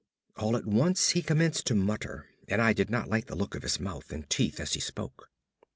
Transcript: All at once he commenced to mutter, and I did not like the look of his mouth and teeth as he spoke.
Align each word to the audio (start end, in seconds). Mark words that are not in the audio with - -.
All 0.35 0.57
at 0.57 0.65
once 0.65 1.11
he 1.11 1.21
commenced 1.21 1.67
to 1.67 1.75
mutter, 1.75 2.25
and 2.47 2.59
I 2.59 2.73
did 2.73 2.89
not 2.89 3.07
like 3.07 3.27
the 3.27 3.35
look 3.35 3.53
of 3.53 3.61
his 3.61 3.79
mouth 3.79 4.11
and 4.11 4.27
teeth 4.31 4.59
as 4.59 4.73
he 4.73 4.79
spoke. 4.79 5.29